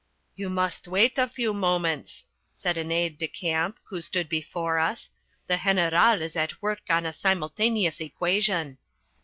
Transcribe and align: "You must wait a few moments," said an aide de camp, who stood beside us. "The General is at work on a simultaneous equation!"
"You 0.35 0.49
must 0.49 0.87
wait 0.87 1.19
a 1.19 1.27
few 1.27 1.53
moments," 1.53 2.25
said 2.55 2.75
an 2.75 2.91
aide 2.91 3.19
de 3.19 3.27
camp, 3.27 3.77
who 3.83 4.01
stood 4.01 4.29
beside 4.29 4.79
us. 4.81 5.11
"The 5.45 5.57
General 5.63 6.23
is 6.23 6.35
at 6.35 6.59
work 6.59 6.81
on 6.89 7.05
a 7.05 7.13
simultaneous 7.13 8.01
equation!" 8.01 8.79